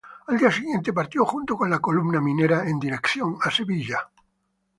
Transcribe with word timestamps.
Al 0.25 0.39
día 0.39 0.51
siguiente 0.51 0.91
partió 0.93 1.23
junto 1.25 1.55
con 1.55 1.69
la 1.69 1.77
Columna 1.77 2.19
minera 2.19 2.67
en 2.67 2.79
dirección 2.79 3.37
a 3.39 3.51
Sevilla. 3.51 4.09